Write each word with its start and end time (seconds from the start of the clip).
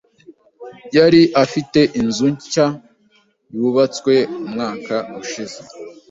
Yari 0.97 1.21
afite 1.43 1.79
inzu 1.99 2.25
nshya 2.35 2.67
yubatswe 3.57 4.13
umwaka 4.45 4.95
ushize. 5.21 5.59